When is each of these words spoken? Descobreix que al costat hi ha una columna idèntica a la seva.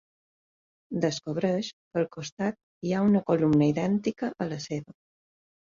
Descobreix 1.03 1.69
que 1.77 1.99
al 2.01 2.09
costat 2.17 2.59
hi 2.89 2.95
ha 3.01 3.05
una 3.13 3.23
columna 3.29 3.71
idèntica 3.77 4.33
a 4.43 4.51
la 4.51 4.61
seva. 4.69 5.01